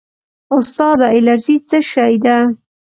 استاده 0.57 1.07
الرژي 1.17 1.57
څه 1.69 1.79
شی 1.91 2.15
ده 2.25 2.37